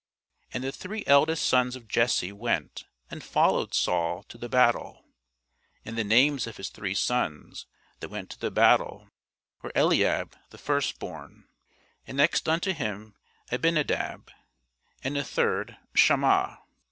[0.51, 5.05] And the three eldest sons of Jesse went and followed Saul to the battle:
[5.85, 7.67] and the names of his three sons
[7.99, 9.11] that went to the battle
[9.61, 11.47] were Eliab the firstborn,
[12.07, 13.13] and next unto him
[13.51, 14.31] Abinadab,
[15.03, 16.63] and the third Shammah.